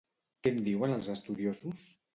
Què 0.47 0.53
en 0.53 0.57
diuen 0.69 0.97
els 0.97 1.13
estudiosos? 1.19 1.91